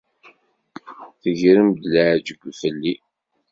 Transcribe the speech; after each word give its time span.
Tegrem-d 1.21 1.79
leεǧeb 1.93 2.41
fell-i. 2.59 2.93